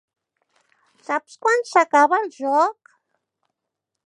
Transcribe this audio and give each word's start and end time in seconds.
Saps 1.09 1.37
quan 1.43 1.61
s'acaba 1.73 2.21
el 2.23 2.29
joc? 2.39 2.95